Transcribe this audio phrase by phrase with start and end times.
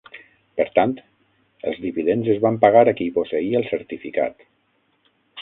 [0.59, 0.95] Per tant,
[1.71, 4.43] els dividends es van pagar a qui posseïa el certificat.